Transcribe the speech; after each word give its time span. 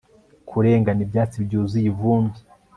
kurengana, 0.47 1.01
ibyatsi 1.05 1.37
byuzuye 1.45 1.85
ivumbi 1.91 2.39